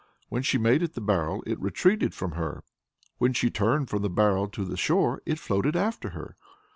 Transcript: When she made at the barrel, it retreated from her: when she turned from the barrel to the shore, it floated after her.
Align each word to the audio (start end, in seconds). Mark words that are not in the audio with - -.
When 0.29 0.41
she 0.41 0.57
made 0.57 0.81
at 0.81 0.95
the 0.95 0.99
barrel, 0.99 1.43
it 1.45 1.59
retreated 1.61 2.15
from 2.15 2.31
her: 2.31 2.63
when 3.19 3.33
she 3.33 3.51
turned 3.51 3.91
from 3.91 4.01
the 4.01 4.09
barrel 4.09 4.47
to 4.47 4.65
the 4.65 4.75
shore, 4.75 5.21
it 5.27 5.37
floated 5.37 5.75
after 5.75 6.09
her. 6.09 6.35